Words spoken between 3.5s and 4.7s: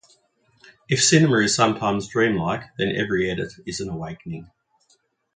is an awakening.